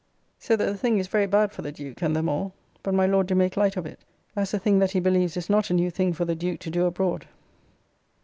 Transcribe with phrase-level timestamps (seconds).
[0.39, 3.05] ]So that the thing is very bad for the Duke, and them all; but my
[3.05, 3.99] Lord do make light of it,
[4.35, 6.71] as a thing that he believes is not a new thing for the Duke to
[6.71, 7.27] do abroad.